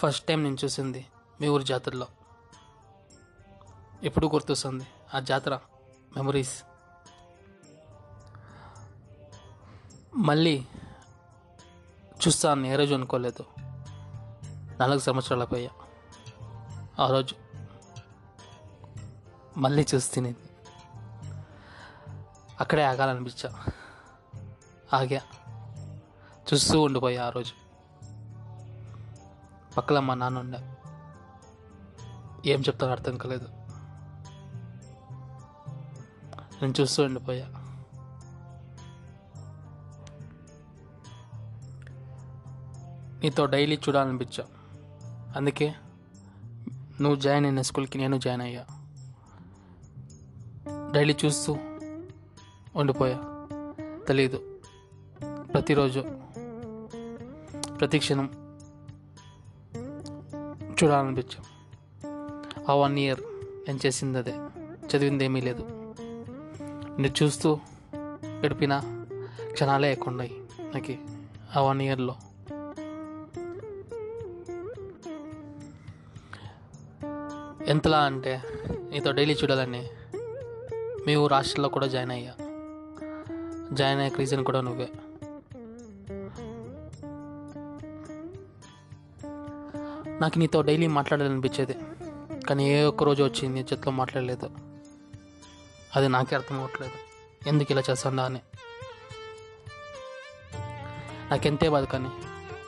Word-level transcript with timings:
First 0.00 0.26
time 0.26 0.42
నేను 0.42 0.56
చూసింది 0.64 1.06
మీ 1.40 1.48
ఊరి 1.48 1.64
జాతరలో. 1.64 2.06
ఎప్పుడు 4.02 4.26
గుర్తొస్తుంది 4.26 4.86
ఆ 5.14 5.20
జాతర 5.20 5.58
మెమరీస్? 6.16 6.62
మళ్ళీ 10.14 10.66
చూస్తాను 12.26 12.66
ఏ 12.66 12.76
రోజు 12.76 12.94
అనుకోలేదు. 12.94 13.44
నాలుగు 14.80 14.98
సంవత్సరాల 14.98 15.44
పోయా. 15.44 15.70
ఆ 16.98 17.10
రోజు 17.10 17.34
మళ్ళీ 19.56 19.86
చూస్తే 19.94 20.34
అక్కడే 22.60 22.84
ఆగాలనిపించా. 22.84 23.64
ఆగా. 24.92 25.20
చూస్తూ 26.52 26.82
ఉండిపోయా 26.82 27.26
ఆ 27.26 27.30
రోజు. 27.30 27.59
పక్కల 29.76 29.98
మా 29.98 30.14
నాన్న 30.14 30.38
ఉండే 30.38 30.58
ఏం 32.46 32.60
చెప్తానో 32.60 32.92
అర్థం 32.92 33.16
కాలేదు. 33.18 33.48
నేను 36.62 36.74
చూస్తూ 36.80 37.02
ఉండిపోయా. 37.02 37.46
నీతో 43.22 43.46
డైలీ 43.46 43.76
చూడాలనిపించా. 43.76 44.44
అందుకే 45.36 45.74
నువ్వు 47.00 47.16
జాయిన్ 47.16 47.46
అయిన 47.46 47.62
స్కూల్కి 47.62 47.98
నేను 47.98 48.16
జాయిన్ 48.16 48.42
అయ్యా. 48.42 48.66
డైలీ 50.92 51.16
చూస్తూ 51.24 51.56
ఉండిపోయా. 52.76 53.18
తెలీదు. 54.08 54.58
ప్రతిరోజు. 55.52 56.04
ప్రతి 57.80 57.98
క్షణం. 57.98 58.49
చూడాలనిపించాం. 60.84 61.44
ఆ 62.68 62.74
వన్ 62.74 62.98
ఇయర్ 62.98 63.20
నేను 63.68 63.80
చేసింది 63.86 64.18
అదే 64.18 64.34
చదివింది 64.86 65.24
ఏమీ 65.24 65.40
లేదు. 65.40 65.62
నేను 66.98 67.22
చూస్తూ 67.22 67.58
గడిపిన 68.46 68.80
క్షణాలే 69.52 69.92
ఎక్కువ 69.92 70.10
ఉన్నాయి 70.10 70.32
నాకు 70.74 70.94
ఆ 71.58 71.60
వన్ 71.60 71.82
ఇయర్లో 71.82 72.16
ఎంతలా 77.66 77.98
అంటే 77.98 78.42
నీతో 78.90 79.12
డైలీ 79.12 79.34
చూడాలని 79.34 79.90
మీ 81.06 81.16
ఊరు 81.16 81.34
హాస్టల్లో 81.34 81.68
కూడా 81.68 81.86
జాయిన్ 81.86 82.10
అయ్యా. 82.10 82.34
జాయిన్ 83.72 84.00
అయ్యే 84.00 84.16
రీజన్ 84.18 84.44
కూడా 84.44 84.60
నువ్వే. 84.60 84.88
నాకు 90.20 90.38
నీతో 90.38 90.62
డైలీ 90.62 90.86
మాట్లాడాలనిపించేది. 90.86 91.76
కానీ 92.44 92.70
ఏ 92.70 92.82
ఒక్క 92.82 93.04
రోజు 93.04 93.22
వచ్చి 93.22 93.48
నీ 93.48 93.60
చేతిలో 93.60 93.90
మాట్లాడలేదు. 93.90 94.50
అది 95.96 96.08
నాకే 96.08 96.34
అర్థం 96.34 96.56
అవ్వట్లేదు. 96.56 96.92
ఎందుకు 97.48 97.72
ఇలా 97.72 97.82
చేస్తుందా 97.90 98.24
అని. 98.24 98.40
నాకెంతే 101.30 101.68
బాధ 101.68 101.84
కానీ 101.84 102.08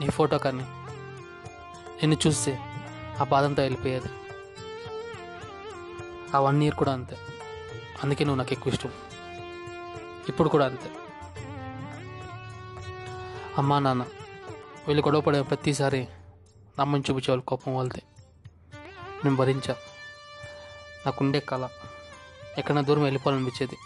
నీ 0.00 0.06
ఫోటో 0.06 0.38
కానీ 0.38 0.64
నిన్ను 2.02 2.16
చూస్తే 2.26 2.58
ఆ 3.20 3.24
బాధంతా 3.24 3.62
వెళ్ళిపోయేది. 3.62 4.08
ఆ 6.34 6.40
వన్ 6.40 6.62
ఇయర్ 6.62 6.74
కూడా 6.74 6.92
అంతే. 6.92 7.16
అందుకే 8.04 8.24
నువ్వు 8.24 8.38
నాకు 8.38 8.52
ఎక్కువ 8.52 8.72
ఇష్టం. 8.72 8.90
ఇప్పుడు 10.28 10.48
కూడా 10.48 10.66
అంతే. 10.66 10.90
అమ్మా 13.58 13.78
నాన్న 13.78 14.02
వీళ్ళు 14.88 15.02
గొడవ 15.02 15.20
పడే 15.20 15.42
ప్రతిసారి 15.42 16.08
నమ్మని 16.80 17.02
చూపించేవాళ్ళు 17.02 17.44
కోపం 17.44 17.74
వాళ్ళది 17.74 18.02
నేను 19.24 19.36
భరించా. 19.36 19.76
నాకుండే 21.06 21.40
కళ 21.40 21.68
ఎక్కడైనా 22.58 22.80
దూరం 22.80 23.02
వెళ్ళిపోవాలనిపించేది. 23.02 23.76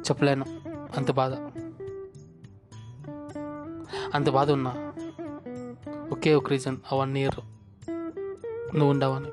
చెప్పలేను. 0.00 0.60
అంత 0.96 1.12
బాధ. 1.12 1.32
అంత 4.14 4.30
బాధ 4.30 4.50
ఉన్నా. 4.50 4.92
ఒకే 6.12 6.34
ఒక 6.34 6.48
రీజన్ 6.48 6.76
ఆ 6.92 6.96
వన్ 6.96 7.18
ఇయర్ 7.18 7.40
నువ్వు 8.76 8.90
ఉండవని. 8.90 9.28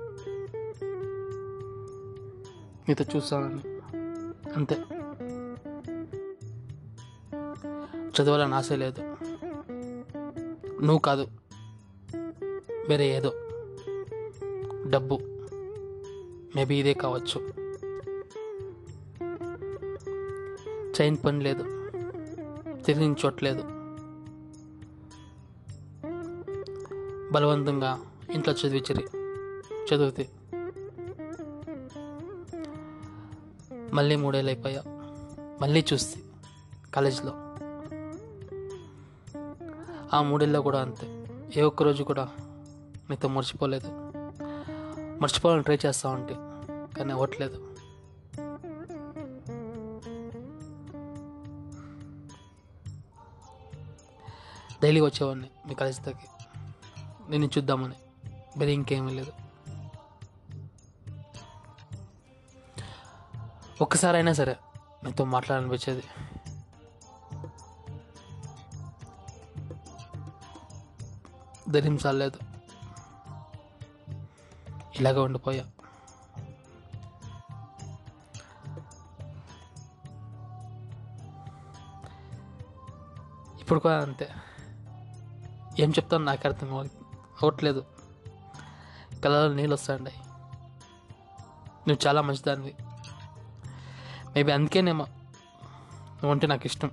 నీతో 2.90 3.06
చూస్తానని. 3.16 3.62
అంతే. 4.54 4.84
చదవాలని 8.22 8.56
ఆశ 8.56 8.72
లేదు. 8.72 9.02
నువ్వు 10.82 10.98
కాదు. 10.98 11.28
వేరే 12.90 13.18
ఏదో. 13.18 13.34
డబ్బు. 14.90 15.20
మేబీ 16.56 16.76
ఇదే 16.76 16.94
కావచ్చు. 16.94 17.66
చైన్ 21.02 21.18
పని 21.26 21.44
లేదు. 21.44 21.64
తిరిగి 22.86 23.16
చోట్లేదు 23.26 23.64
బలవంతంగా 27.32 28.00
ఇంట్లో 28.34 28.54
చదివించరి 28.54 29.08
చదివితే. 29.94 30.30
మళ్ళీ 33.94 34.16
మూడేళ్ళు 34.16 34.52
అయిపోయా 34.52 34.84
మళ్ళీ 35.62 35.86
చూస్తే. 35.94 36.22
కాలేజ్లో. 36.94 37.45
ఆ 40.16 40.22
మూడేళ్ళలో 40.22 40.62
కూడా 40.62 40.82
అంతే. 40.82 41.28
ఏ 41.58 41.62
ఒక్క 41.62 41.84
రోజు 41.84 42.04
కూడా 42.04 42.30
మీతో 43.10 43.28
మర్చిపోలేదు 43.28 44.12
మర్చిపోవాలని 45.22 45.64
ట్రై 45.64 45.78
చేస్తా 45.86 46.10
ఉంటే 46.10 46.34
కానీ 46.98 47.12
అవ్వట్లేదు. 47.12 47.76
డైలీ 54.84 55.02
వచ్చేవాడిని 55.02 55.50
మీ 55.68 55.76
కాలేజ్ 55.76 56.00
నేను 57.30 57.46
చూద్దామని. 57.46 57.94
మరి 58.60 58.72
ఇంకేమీ 58.72 59.12
లేదు. 59.12 59.32
ఒక్కసారి 63.82 64.18
అయినా 64.18 64.34
సరే 64.34 64.56
మీతో 65.04 65.26
మాట్లాడాలనిపించేది. 65.26 66.04
ధైర్యం 71.76 72.00
లేదు 72.12 72.40
ఇలాగ 75.00 75.20
ఉండిపోయా. 75.20 75.64
ఇప్పుడు 83.60 83.80
కూడా 83.80 84.02
అంతే. 84.02 84.30
ఏం 85.80 85.90
చెప్తాను 85.90 86.24
నాకు 86.24 86.48
అర్థం 86.48 86.78
అవ్వట్లేదు. 86.78 87.86
కళ్ళలో 89.24 89.54
నీళ్ళు 89.54 89.74
వస్తాయండి. 89.74 90.12
నువ్వు 91.88 92.08
చాలా 92.08 92.22
మంచిదానివి. 92.22 92.76
మేబీ 94.34 94.52
అందుకేనేమో 94.52 95.06
నువ్వు 95.06 96.32
అంటే 96.32 96.48
నాకు 96.48 96.66
ఇష్టం. 96.66 96.92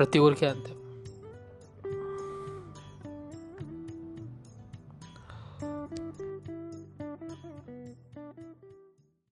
ప్రతి 0.00 0.18
ఊరికే 0.18 0.46
అంతే 0.46 0.72